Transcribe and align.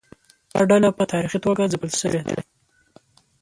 دا 0.51 0.61
ډله 0.69 0.89
په 0.97 1.03
تاریخي 1.11 1.39
توګه 1.45 1.69
ځپل 1.73 1.91
شوې 2.01 2.21
ده. 2.27 2.35